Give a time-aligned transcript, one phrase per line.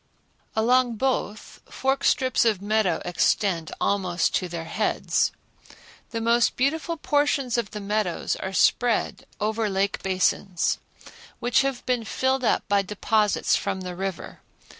[0.55, 5.31] Along both forks strips of meadow extend almost to their heads.
[6.09, 10.79] The most beautiful portions of the meadows are spread over lake basins,
[11.39, 14.41] which have been filled up by deposits from the river.